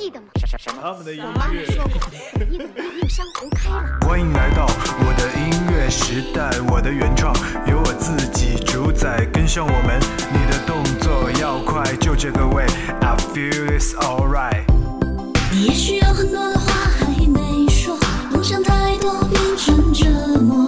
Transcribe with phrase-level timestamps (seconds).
[0.00, 0.28] 记得吗？
[0.80, 1.66] 他们的音乐。
[1.66, 2.00] 说过，
[2.48, 4.00] 你努力令山湖开朗。
[4.00, 10.00] 欢迎来到我的音乐时代，我的原创由我自己主宰，跟上我们，
[10.32, 12.64] 你的动作要快，就这个位
[13.02, 14.64] ，I feel it's alright。
[15.52, 17.94] 你也许有很多的话还没说，
[18.30, 20.06] 梦想太多变成折
[20.40, 20.66] 磨，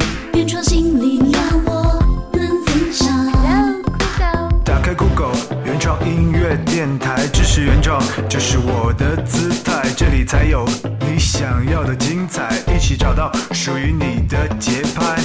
[6.00, 10.66] 音乐电台，支持原创就是我的姿态，这里才有
[11.00, 15.16] 你想要的精彩，一起找到属于你的节拍。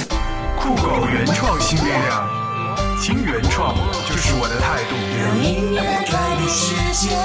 [0.58, 2.28] 酷狗原创新力量，
[3.02, 3.74] 听原创
[4.08, 4.94] 就是我的态度。
[5.20, 7.16] 用音乐改变世界。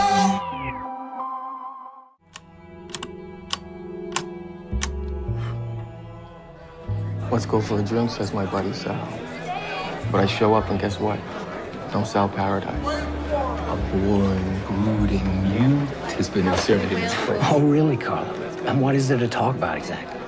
[7.32, 8.94] Let's go for a drink, says my buddy Sal.
[10.12, 11.18] But I show up and guess what?
[11.94, 12.74] No sell Paradise.
[13.30, 17.40] A boring, brooding mute has been inserted in this place.
[17.44, 18.34] Oh, really, Carlo?
[18.66, 20.20] And what is there to talk about exactly?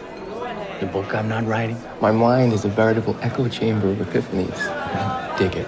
[0.79, 1.81] The book I'm not writing?
[2.01, 4.55] My mind is a veritable echo chamber of epiphanies.
[4.55, 5.67] I Dig it.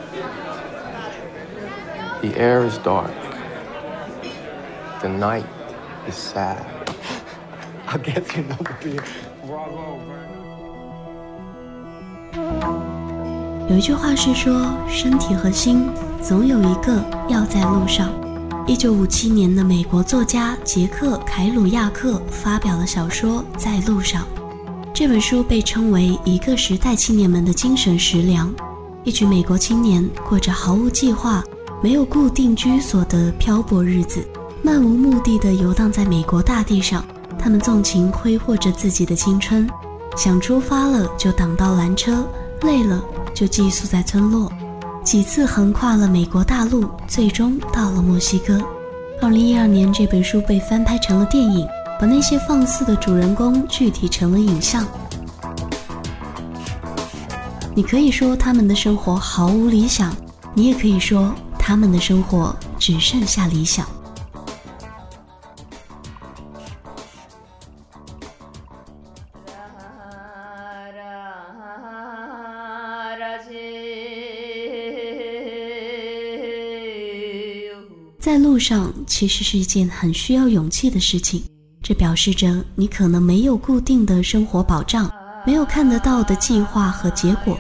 [2.21, 3.11] The air is dark.
[5.01, 5.47] The night
[6.07, 6.63] is sad.
[7.87, 9.03] I'll get you another beer.
[13.69, 15.85] 有一句话是说，身体和心
[16.23, 18.09] 总有一个要在路上。
[18.65, 24.21] 一九五七年的美国作家杰克·凯鲁亚克发表了小说《在路上》。
[24.93, 28.53] 这本书被称为一个时代青年们的精神食粮。
[29.03, 31.43] 一群美国青年过着毫无计划、
[31.83, 34.25] 没有固定居所的漂泊日子，
[34.63, 37.03] 漫无目的地游荡在美国大地上。
[37.37, 39.69] 他们纵情挥霍着自己的青春，
[40.15, 42.25] 想出发了就挡到拦车，
[42.61, 43.03] 累了
[43.37, 44.51] 就寄宿在村落。
[45.03, 48.59] 几次横跨了美国大陆，最终到了墨西哥。
[49.21, 51.63] 二零一二年，这本书被翻拍成了电影，
[52.01, 54.83] 把那些放肆的主人公具体成了影像。
[57.75, 60.11] 你可以说他们的生活毫无理想，
[60.55, 63.87] 你也可以说他们的生活只剩下理想。
[78.27, 81.41] 在路上其实是一件很需要勇气的事情，
[81.81, 85.09] 这表示着你可能没有固定的生活保障，
[85.45, 87.57] 没有看得到的计划和结果，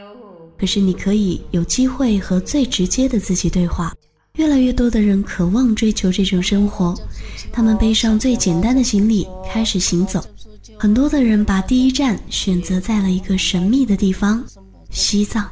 [0.59, 3.93] 可是你可以有机会和最直接的自己对话。
[4.35, 6.93] 越来越多的人渴望追求这种生活，
[7.49, 10.21] 他们背上最简单的行李开始行走。
[10.77, 14.43] 很多的人把第一站选择在了一个神秘的地方——
[14.91, 15.49] 西藏。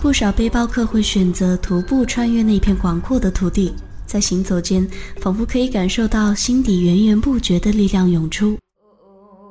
[0.00, 3.74] 不少背包客会选择徒步穿越那片广阔的土地，
[4.06, 4.88] 在行走间，
[5.20, 8.56] 仿佛可以感受到心底源源不绝的力量涌出。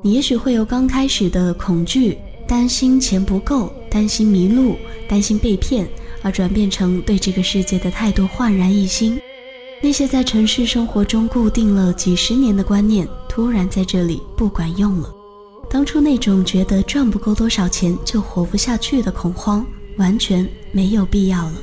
[0.02, 2.18] 你也许会由刚开始的恐惧、
[2.48, 4.76] 担心钱不够、担心迷路、
[5.08, 5.88] 担心被骗，
[6.24, 9.20] 而转变成对这个世界的态度焕然一新。
[9.82, 15.19] 那些在城市生活中固定了几十年的观念，突然在这里不管用了。
[15.69, 19.66] 当初那种觉得赚不够多少钱就活不下去的恐慌，
[19.97, 21.62] 完全没有必要了。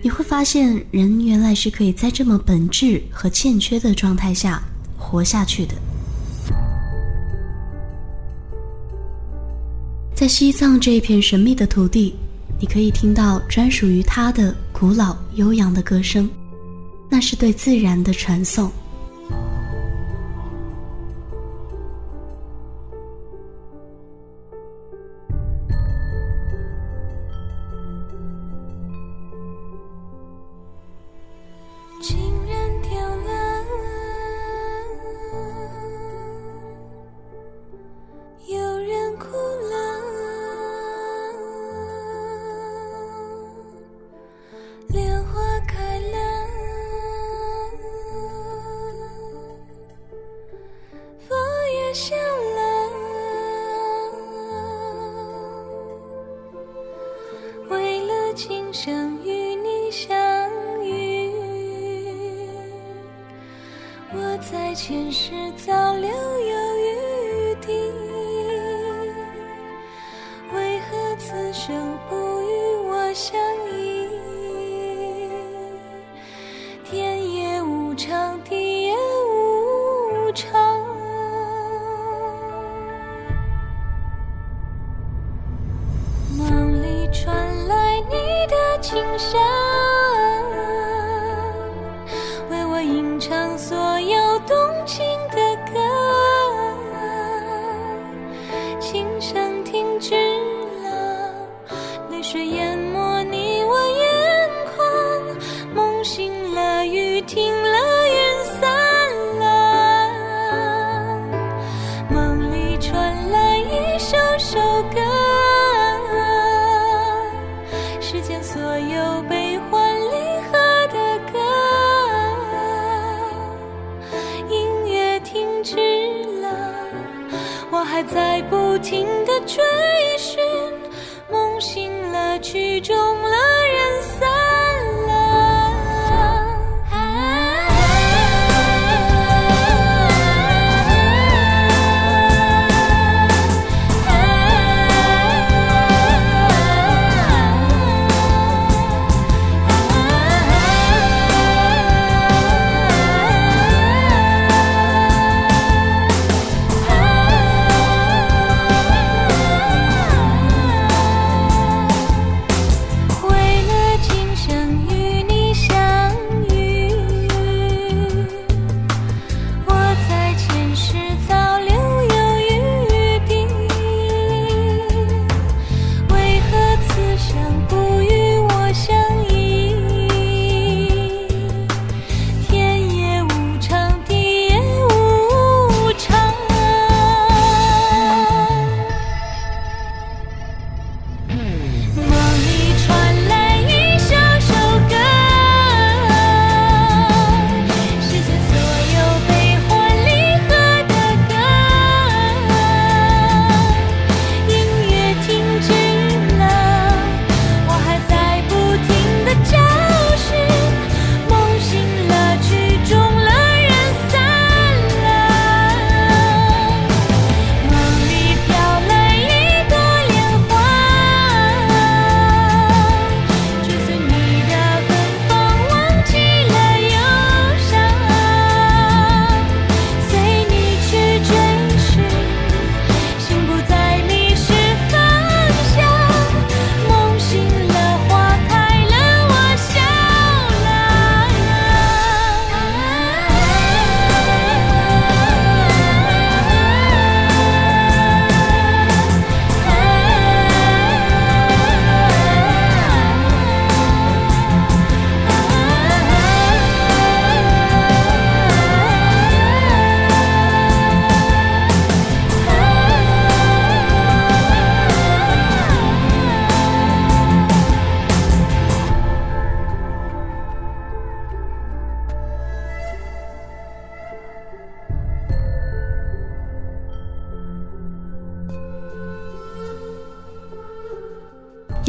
[0.00, 4.62] 你会发现，人原来是可以在这么本质和欠缺的状态下
[4.96, 5.74] 活下去的。
[10.14, 12.14] 在西藏这一片神秘的土地，
[12.58, 16.28] 你可以听到专属于它的古老悠扬的歌声，
[17.10, 18.72] 那是对自然的传颂。
[64.12, 67.09] 我在前世早留有余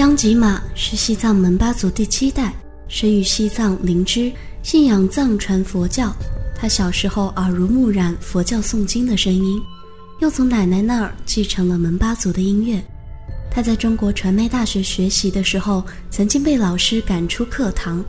[0.01, 2.51] 央吉玛是西藏门巴族第七代，
[2.87, 4.31] 生于西藏林芝，
[4.63, 6.11] 信仰藏传佛教。
[6.55, 9.61] 他小时候耳濡目染佛教诵经的声音，
[10.19, 12.83] 又从奶奶那儿继承了门巴族的音乐。
[13.51, 18.03] 他在中国传媒大学学习的时候，曾经被老师赶出课堂，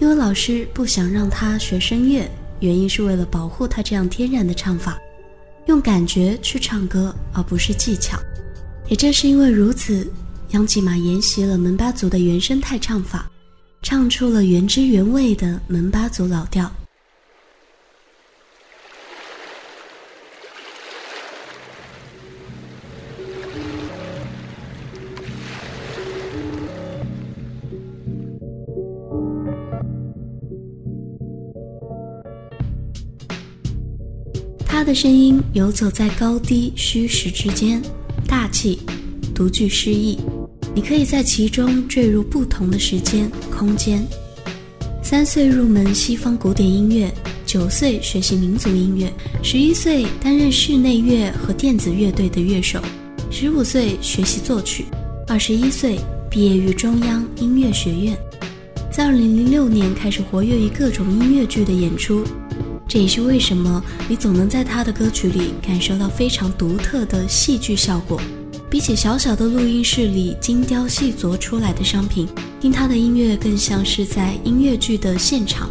[0.00, 2.30] 因为老师不想让他学声乐，
[2.60, 4.98] 原因是为了保护他这样天然的唱法，
[5.64, 8.18] 用感觉去唱歌，而不是技巧。
[8.88, 10.06] 也正是因为如此，
[10.52, 13.30] 央吉玛沿袭了门巴族的原生态唱法，
[13.82, 16.70] 唱出了原汁原味的门巴族老调。
[34.66, 37.82] 他的声音游走在高低虚实之间，
[38.26, 38.80] 大气，
[39.38, 40.18] 独具诗意。
[40.74, 44.04] 你可以在其中坠入不同的时间、空间。
[45.00, 47.08] 三岁入门西方古典音乐，
[47.46, 52.80] 九岁学习民族音乐，十一岁担任室内乐和电子乐队的乐手，
[53.30, 54.86] 十五岁学习作曲，
[55.28, 58.18] 二十一岁毕业于中央音乐学院，
[58.90, 62.24] 在二零零六年开始活跃于各种音乐剧的演出。
[62.88, 68.20] 这也是为什么你总能在他的歌曲里感受到非常独特的戏剧效果。
[68.70, 72.28] 比起小小的录音室里精雕细琢出来的商品，
[72.60, 75.70] 听他的音乐更像是在音乐剧的现场。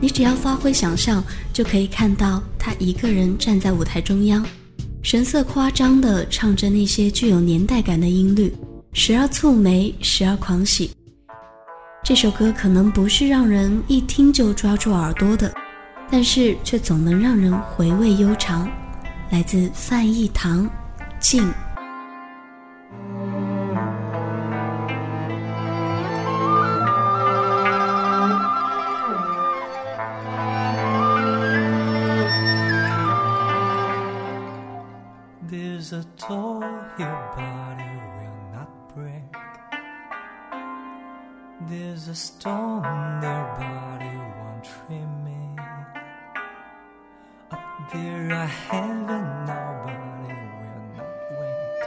[0.00, 4.46] 你只要发挥想象，就可以看到他一个人站在舞台中央，
[5.02, 8.54] 神色夸张地唱着那些具有年代感的音律，
[8.92, 10.92] 时而蹙眉，时而狂喜。
[12.04, 15.52] 这首歌可能不是让人一听就抓住耳朵的。
[16.10, 18.66] 但是却总能让人回味悠长，
[19.30, 20.64] 来自范逸堂，
[21.20, 21.42] 《静》。
[35.50, 36.60] There's a toll
[36.98, 39.32] your body will not break.
[41.70, 42.82] There's a stone
[43.22, 45.58] their body won't remain.
[47.50, 51.82] Up there a heaven nobody will not wait.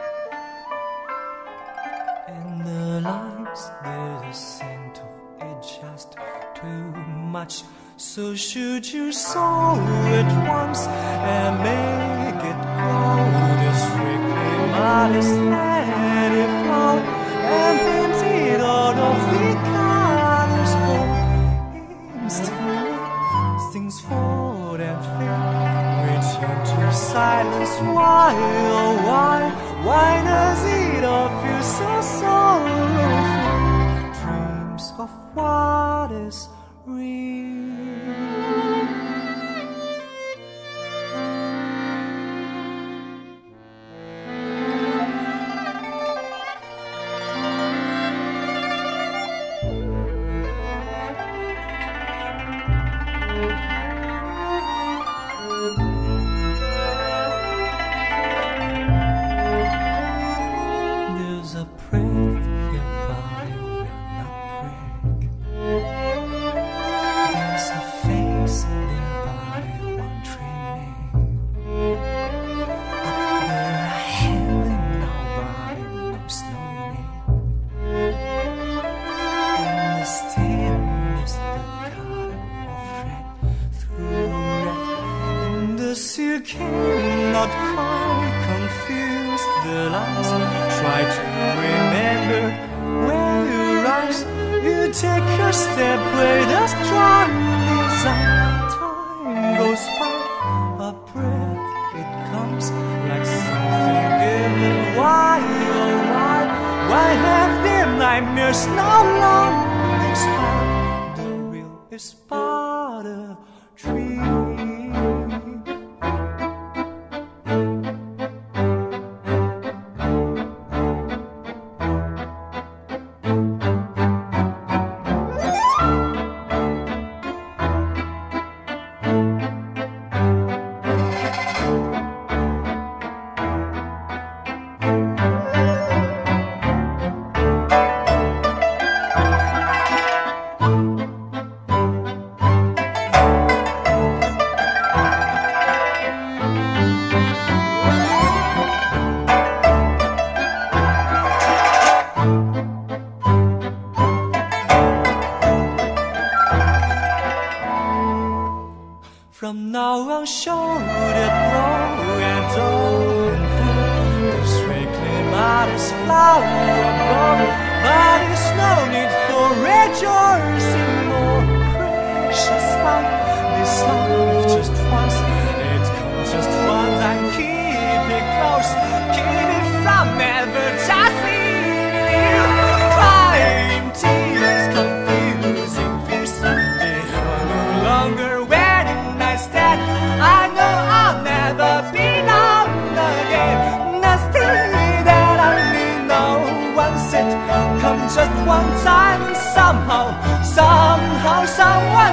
[2.30, 6.15] And the lines, the scent of it just
[6.56, 6.91] too
[7.30, 7.62] much.
[8.01, 9.75] So should you sow
[10.10, 13.29] it once and make it grow
[13.62, 20.74] this strictly modest let it flow and paint it out of the colors.
[20.81, 21.10] More
[22.24, 22.98] instantly
[23.72, 25.62] things fall and fade
[26.10, 28.34] return to silence why
[28.74, 29.39] oh why
[29.86, 33.62] why does it all feel so sorrowful
[34.20, 36.50] dreams of what is
[36.88, 37.21] real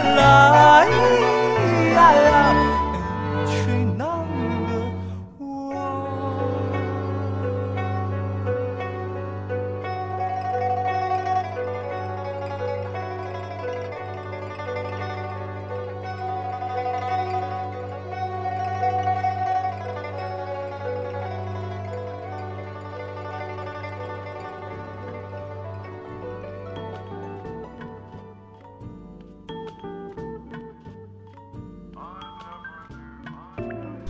[0.05, 0.88] lại.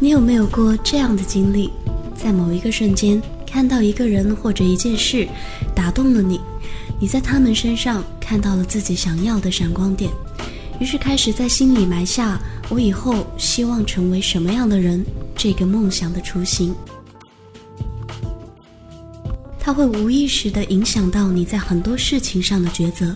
[0.08, 1.70] 你有没有过这样的经历？
[2.14, 5.28] 在某一个瞬间，看到一个人或者一件事，
[5.74, 6.40] 打动了你，
[6.98, 10.10] 你在他们身上看到了自己想要的闪光点，
[10.80, 15.04] 于是开始在心里埋下“我以后希望成为什么样的人”
[15.36, 16.74] 这个梦想的雏形。
[19.60, 23.14] 它会无意识地影响到你在很多事情上的抉择。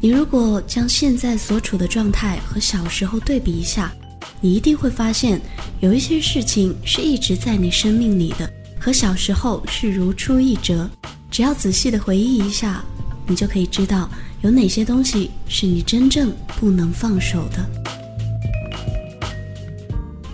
[0.00, 3.92] 你如果将现在所处的状态和小时候对比一下，
[4.40, 5.40] 你一定会发现，
[5.80, 10.88] 有一些事情是一直在你生命里的，和小时候是如出一辙。
[11.30, 12.84] 只要仔细的回忆一下，
[13.26, 14.08] 你就可以知道
[14.42, 17.68] 有哪些东西是你真正不能放手的。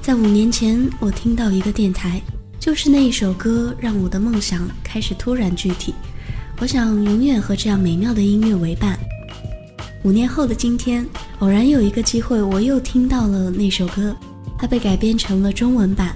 [0.02, 2.20] 在五年前，我听到一个电台，
[2.60, 5.94] 就是那一首歌，让我的梦想开始突然具体。
[6.60, 8.98] 我想永远和这样美妙的音乐为伴。
[10.04, 11.06] 五年后的今天，
[11.38, 14.14] 偶然有一个机会，我又听到了那首歌，
[14.58, 16.14] 它被改编成了中文版。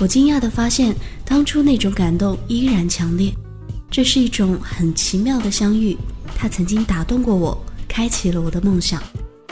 [0.00, 0.92] 我惊讶地发现，
[1.24, 3.32] 当初那种感动依然强烈。
[3.92, 5.96] 这是一种很奇妙的相遇，
[6.34, 9.00] 它曾经打动过我，开启了我的梦想。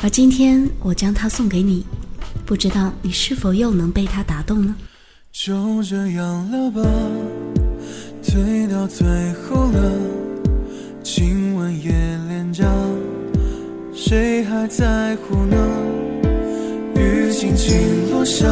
[0.02, 1.87] 而今天我将它送给你，
[2.45, 4.75] 不知道你是否又能被它打动呢？
[5.31, 6.83] 就这样了吧，
[8.21, 9.93] 推到最后了，
[11.05, 11.93] 亲吻也
[12.26, 12.64] 脸颊，
[14.09, 15.57] 谁还在乎呢？
[16.95, 18.47] 雨轻轻落下，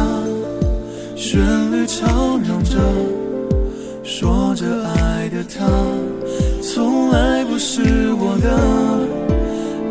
[1.15, 1.39] 旋
[1.71, 2.77] 律吵嚷着，
[4.03, 5.65] 说着爱的他，
[6.61, 7.81] 从来不是
[8.19, 8.49] 我的。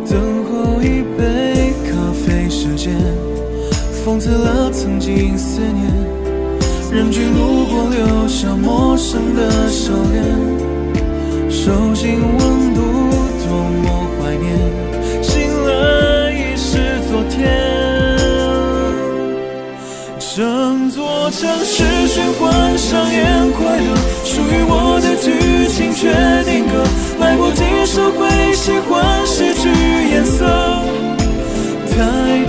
[0.06, 2.92] 等候一杯咖啡时间，
[4.04, 5.90] 讽刺了曾经思念。
[6.92, 10.22] 人群路过，留下陌生的笑脸，
[11.48, 12.82] 手心温度
[13.46, 14.83] 多么怀念，
[17.14, 17.46] 昨天。
[20.18, 23.94] 整座城市循环上演快乐，
[24.24, 25.30] 属于我的剧
[25.68, 26.10] 情却
[26.42, 26.82] 定格，
[27.20, 29.70] 来不及收回喜欢失去
[30.10, 30.44] 颜色，
[31.86, 31.94] 太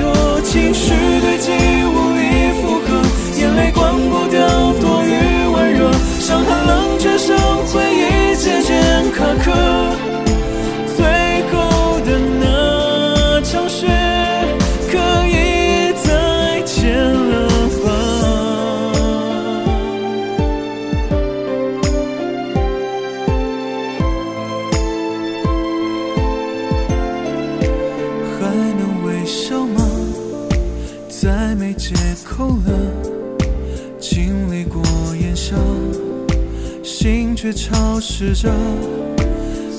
[0.02, 0.90] 多情绪
[1.22, 1.52] 堆积
[1.86, 3.06] 无力负荷，
[3.40, 4.42] 眼泪关不掉
[4.82, 9.54] 多余温热，伤痕冷却生回忆渐渐坎坷，
[31.96, 32.72] 再没借口了，
[34.00, 34.84] 经历过
[35.16, 35.56] 炎夏，
[36.84, 38.52] 心却潮湿着，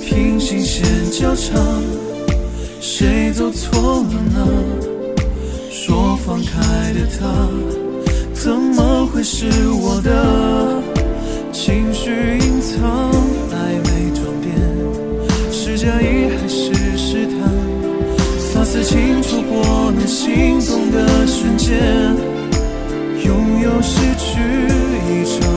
[0.03, 1.55] 平行线交叉，
[2.81, 4.47] 谁走错了呢？
[5.71, 7.49] 说放开的他，
[8.33, 10.83] 怎么会是我的？
[11.53, 13.11] 情绪隐藏，
[13.51, 14.49] 暧昧转变，
[15.53, 16.36] 是假意还是试探？
[18.77, 22.15] 是清楚过那心动的瞬间，
[23.25, 24.39] 拥有失去
[25.09, 25.56] 一场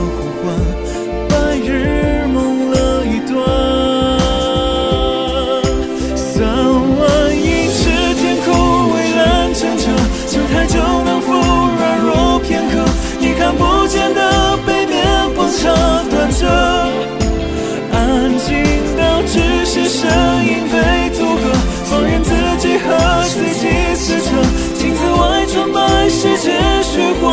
[22.86, 24.30] 和自己撕扯，
[24.74, 26.50] 镜子外纯白世界
[26.82, 27.32] 虚晃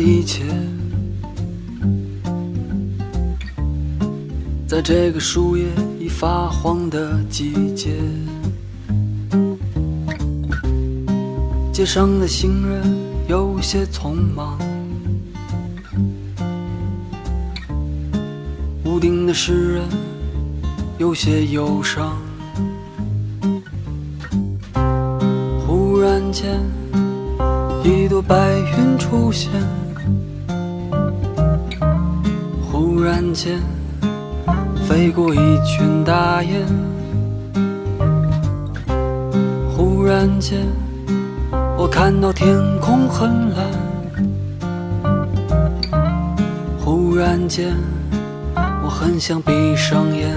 [0.00, 0.44] 一切，
[4.66, 5.64] 在这个树叶
[5.98, 7.96] 已发黄的季节，
[11.72, 12.82] 街上的行人
[13.28, 14.58] 有些匆忙，
[18.84, 19.84] 屋顶的诗人
[20.98, 22.16] 有些忧伤。
[25.66, 26.60] 忽然间，
[27.82, 29.50] 一朵白云出现。
[33.36, 33.60] 间，
[34.88, 36.62] 飞过一群大雁。
[39.76, 40.66] 忽然间，
[41.76, 43.66] 我看到天空很蓝。
[46.82, 47.74] 忽然间，
[48.82, 50.34] 我很想闭上眼，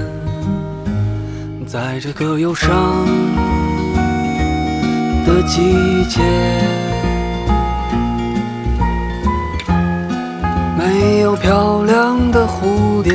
[1.66, 2.76] 在这个忧伤
[5.26, 6.20] 的季节，
[10.80, 13.12] 没有漂亮的蝴蝶，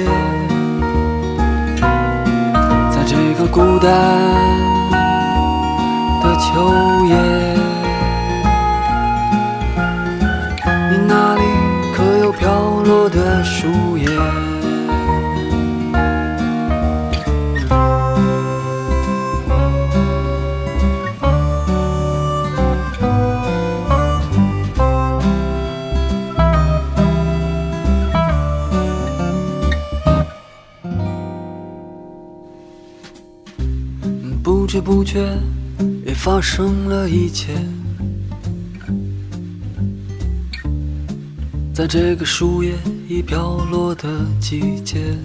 [2.90, 3.90] 在这个孤单
[6.22, 7.16] 的秋夜，
[10.90, 11.40] 你那里
[11.96, 14.03] 可有飘落的树叶？
[34.85, 35.27] 不觉
[36.05, 37.55] 也发生了一切，
[41.73, 42.75] 在这个树叶
[43.09, 44.07] 已飘落的
[44.38, 45.16] 季节，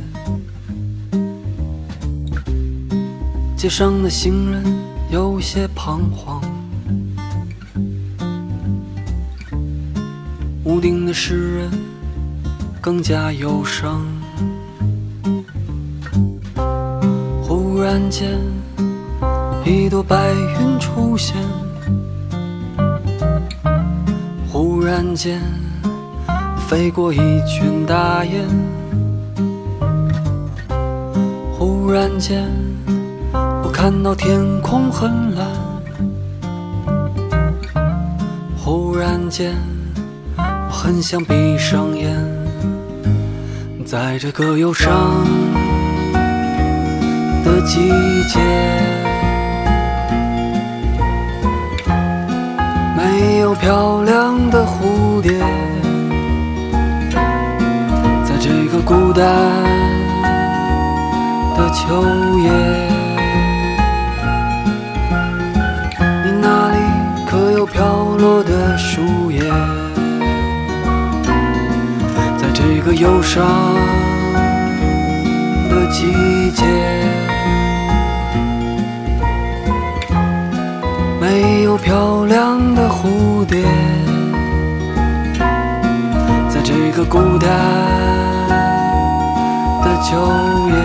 [3.57, 4.63] 街上的行人
[5.11, 6.41] 有些彷徨，
[10.63, 11.69] 屋顶的诗人
[12.79, 14.05] 更加忧伤。
[17.43, 18.39] 忽然间。
[19.69, 21.35] 一朵白云出现，
[24.51, 25.39] 忽然间
[26.67, 28.47] 飞过一群大雁，
[31.53, 32.49] 忽然间
[33.63, 35.45] 我看到天空很蓝，
[38.57, 39.53] 忽然间
[40.47, 42.11] 我很想闭上眼，
[43.85, 45.23] 在这个忧伤
[47.45, 47.87] 的季
[48.27, 48.78] 节。
[53.49, 55.31] 有漂亮的蝴蝶，
[58.23, 59.25] 在这个孤单
[61.57, 62.03] 的秋
[62.41, 62.51] 夜，
[66.23, 66.77] 你那里
[67.27, 69.41] 可有飘落的树叶？
[72.37, 73.43] 在这个忧伤
[75.71, 77.18] 的季节。
[81.19, 83.61] 没有漂亮的蝴蝶，
[86.49, 87.49] 在这个孤单
[89.83, 90.17] 的秋
[90.69, 90.75] 夜，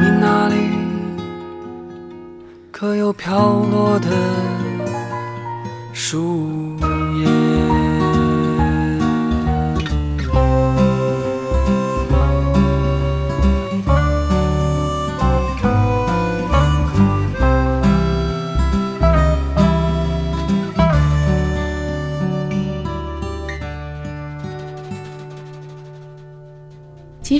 [0.00, 0.54] 你那里
[2.70, 3.36] 可有飘
[3.70, 4.08] 落的？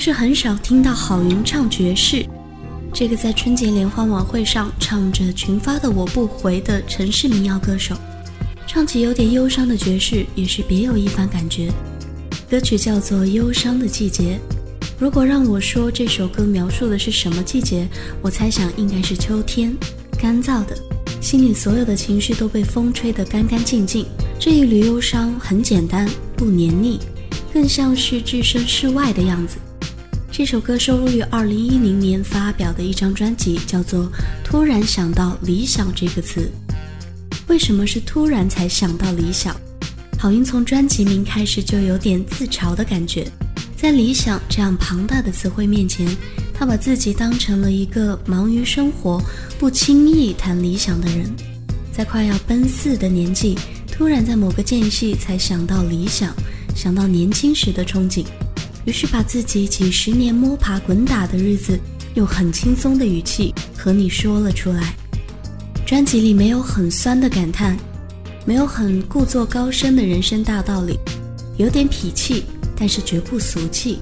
[0.04, 2.26] 是很少听到郝云唱爵士，
[2.92, 7.94] 这个在春节联欢晚会上唱着群发的我不回的城市民谣歌手，
[8.66, 11.70] 唱起有点忧伤的爵士也是别有一番感觉。
[12.50, 14.40] 歌曲叫做《忧伤的季节》。
[14.98, 17.86] 如果让我说这首歌描述的是什么季节，
[18.20, 19.72] 我猜想应该是秋天，
[20.18, 20.76] 干燥的，
[21.20, 24.04] 心里所有的情绪都被风吹得干干净净。
[24.36, 26.98] 这一缕忧伤很简单，不黏腻，
[27.54, 29.58] 更像是置身事外的样子。
[30.34, 34.04] 这首歌收录于2010年发表的一张专辑，叫做
[34.42, 36.50] 《突然想到理想》这个词。
[37.48, 39.54] 为什么是突然才想到理想？
[40.18, 43.30] 郝英从专辑名开始就有点自嘲的感觉，
[43.76, 46.08] 在理想这样庞大的词汇面前，
[46.54, 49.22] 他把自己当成了一个忙于生活、
[49.58, 51.30] 不轻易谈理想的人，
[51.92, 53.54] 在快要奔四的年纪，
[53.86, 56.34] 突然在某个间隙才想到理想，
[56.74, 58.24] 想到年轻时的憧憬。
[58.84, 61.78] 于是把自己几十年摸爬滚打的日子，
[62.14, 64.94] 用很轻松的语气和你说了出来。
[65.86, 67.76] 专辑里没有很酸的感叹，
[68.44, 70.98] 没有很故作高深的人生大道理，
[71.58, 74.00] 有点痞气，但是绝不俗气。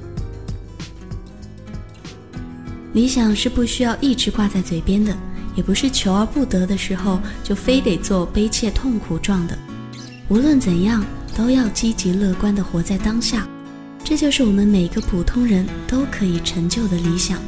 [2.92, 5.16] 理想是不需要一直挂在嘴边的，
[5.54, 9.58] 也不是求而不得的时候就非得做悲切痛苦状的。
[10.28, 11.04] 无论怎样，
[11.36, 13.46] 都要积极乐观的活在当下。
[14.02, 17.40] 这就是我们每个普通人都可以成就的理想。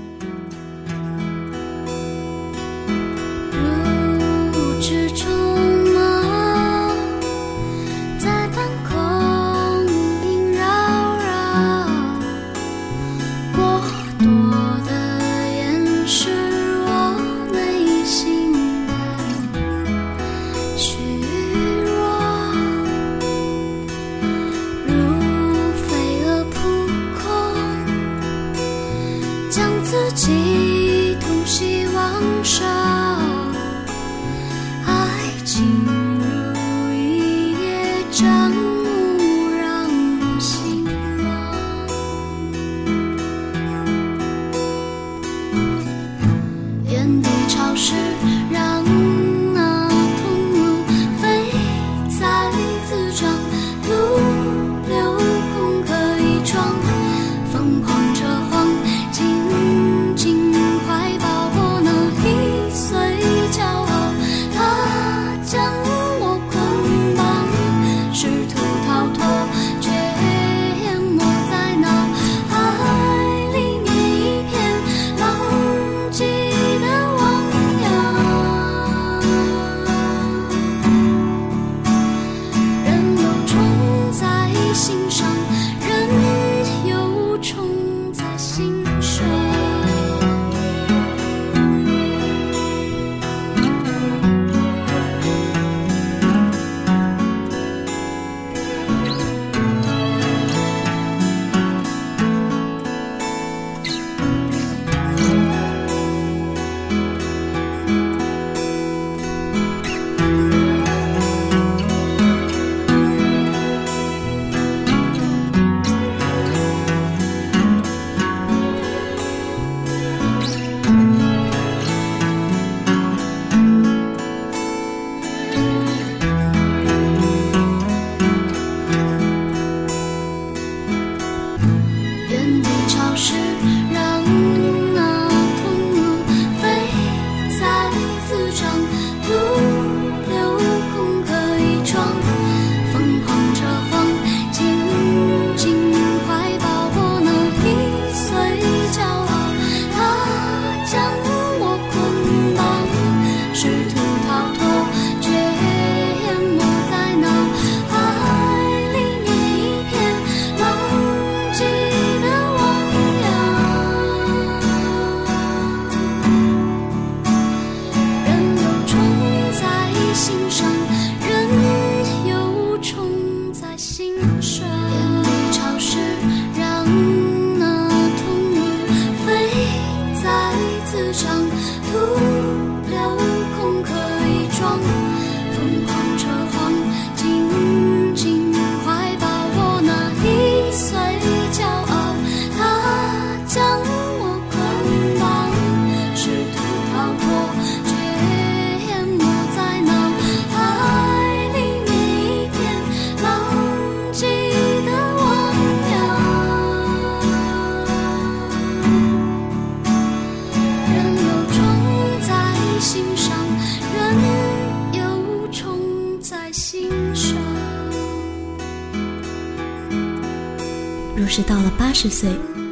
[221.53, 222.31] 到了八十岁，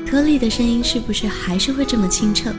[0.09, 2.51] 颗粒的声音是不是还是会这么清澈？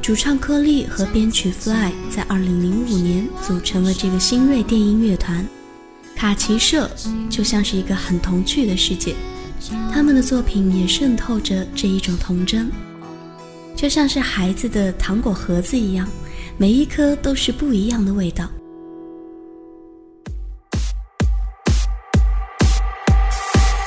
[0.00, 5.44] 主唱柯利和编曲 Fly 在2005年组成了这个新锐电音乐团。
[6.14, 6.88] 卡奇社
[7.28, 9.16] 就像是一个很童趣的世界，
[9.92, 12.70] 他们的作品也渗透着这一种童真，
[13.74, 16.08] 就像是孩子的糖果盒子一样，
[16.56, 18.48] 每一颗都是不一样的味道。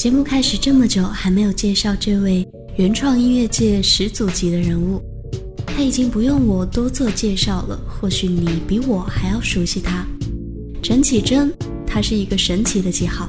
[0.00, 4.98] 节目开始这么久，还没有介绍这位原创音乐界始祖级的人物，
[5.66, 7.78] 他已经不用我多做介绍了。
[7.86, 10.06] 或许你比我还要熟悉他，
[10.82, 11.52] 陈绮贞。
[11.86, 13.28] 他是一个神奇的记号，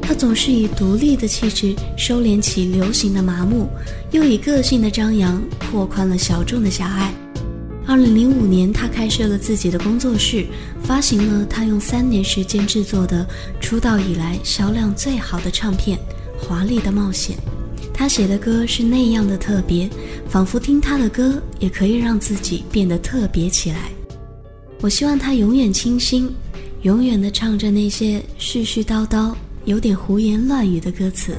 [0.00, 3.66] 他总是以独立的气质收敛起流行的麻木，
[4.12, 7.12] 又以个性的张扬拓宽了小众的狭隘。
[7.88, 10.44] 二零零五年，他开设了自己的工作室，
[10.82, 13.26] 发行了他用三年时间制作的
[13.62, 15.98] 出道以来销量最好的唱片
[16.38, 17.34] 《华丽的冒险》。
[17.94, 19.88] 他写的歌是那样的特别，
[20.28, 23.90] 仿佛听他的歌也可以让自己变得特别起来。
[24.82, 26.30] 我希望他永远清新，
[26.82, 31.34] 永远的唱着那些絮絮叨叨、有点胡言乱语的歌词。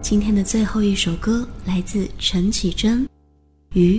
[0.00, 3.02] 今天的最后一首歌来自陈绮贞，
[3.72, 3.98] 《鱼》。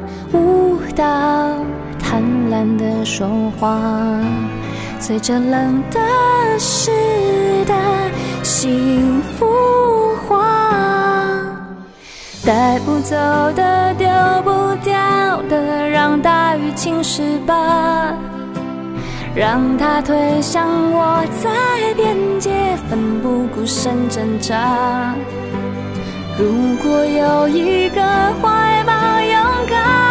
[0.33, 1.03] 舞蹈，
[1.99, 3.27] 贪婪的说
[3.59, 3.79] 话，
[4.99, 5.99] 随着冷的
[6.57, 6.91] 湿
[7.65, 7.73] 的
[8.43, 10.39] 幸福化，
[12.45, 13.15] 带不走
[13.55, 14.07] 的，丢
[14.43, 18.13] 不掉的，让大雨侵蚀吧，
[19.35, 22.51] 让它推向我，在边界
[22.89, 25.13] 奋不顾身挣扎。
[26.37, 28.01] 如果有一个
[28.41, 30.10] 怀抱，勇敢。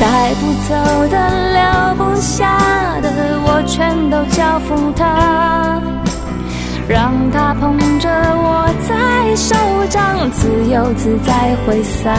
[0.00, 0.74] 带不走
[1.08, 1.50] 的。
[1.50, 2.56] 留不下
[3.02, 3.10] 的
[3.44, 5.82] 我全都交付他，
[6.88, 9.54] 让他捧着我在手
[9.88, 12.10] 掌，自由自在挥洒。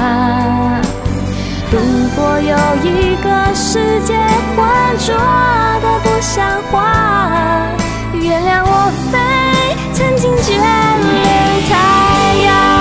[1.72, 1.80] 如
[2.16, 4.14] 果有一个世界
[4.56, 4.60] 浑
[5.00, 5.16] 浊
[5.82, 6.92] 的不像话，
[8.14, 9.18] 原谅我飞，
[9.94, 10.60] 曾经眷恋
[11.70, 11.72] 太
[12.44, 12.81] 阳。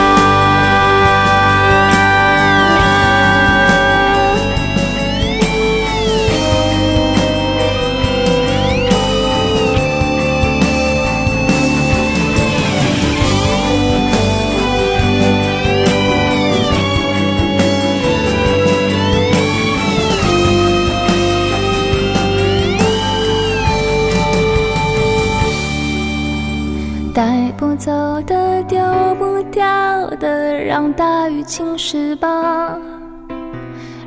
[31.40, 32.76] 让大雨侵蚀吧，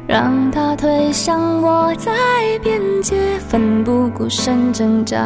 [0.08, 2.12] 让它推向我，在
[2.62, 5.18] 边界奋不顾身挣扎。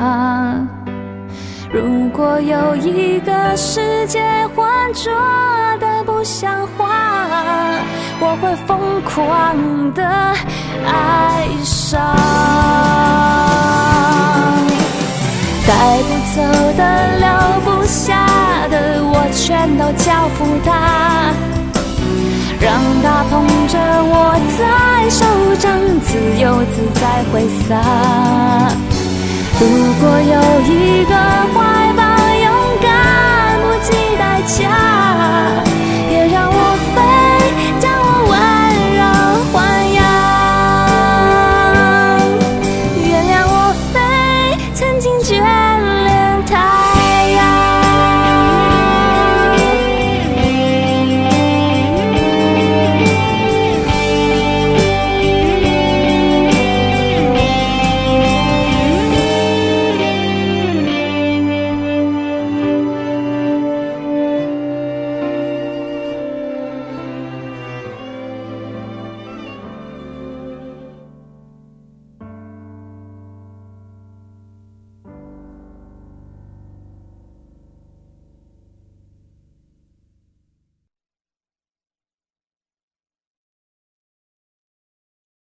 [1.69, 4.21] 如果有一个世界
[4.55, 5.11] 浑浊
[5.79, 6.87] 的不像话，
[8.21, 10.03] 我会疯狂的
[10.85, 11.99] 爱上。
[15.67, 16.41] 带不走
[16.77, 17.27] 的、留
[17.65, 18.25] 不下
[18.69, 21.33] 的，我全都交付他，
[22.59, 25.25] 让它捧着我在手
[25.57, 27.75] 掌自由自在挥洒。
[29.59, 29.67] 如
[29.99, 31.15] 果有一个
[31.53, 32.01] 怀抱
[32.43, 32.47] 勇
[32.81, 35.66] 敢不计代价。